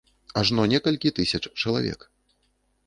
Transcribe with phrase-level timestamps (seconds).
[0.41, 2.11] Ажно некалькі тысяч чалавек.